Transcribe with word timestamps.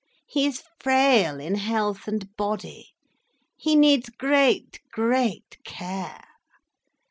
He 0.25 0.47
is 0.47 0.63
frail 0.79 1.39
in 1.39 1.53
health 1.53 2.07
and 2.07 2.35
body, 2.35 2.87
he 3.55 3.75
needs 3.75 4.09
great, 4.09 4.79
great 4.91 5.59
care. 5.63 6.23